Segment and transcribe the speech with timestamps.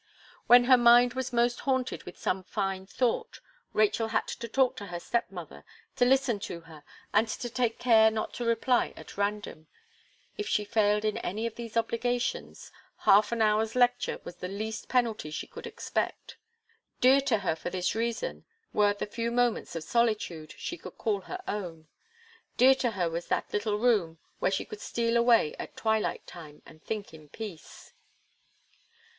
[0.47, 3.39] When her mind was most haunted with some fine thought,
[3.71, 5.63] Rachel had to talk to her step mother,
[5.95, 9.67] to listen to her, and to take care not to reply at random;
[10.39, 14.89] if she failed in any of these obligations, half an hour's lecture was the least
[14.89, 16.35] penalty she could expect.
[16.99, 18.43] Dear to her, for this reason;
[18.73, 21.87] were the few moments of solitude she could call her own;
[22.57, 26.63] dear to her was that little room, where she could steal away at twilight time
[26.65, 27.93] and think in peace.